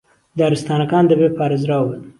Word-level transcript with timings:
دارستانەکان 0.39 1.03
دەبێ 1.11 1.27
پارێزراو 1.37 1.85
بن 1.89 2.01